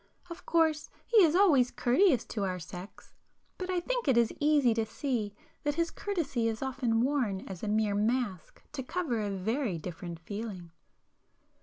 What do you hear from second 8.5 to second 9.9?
to cover a very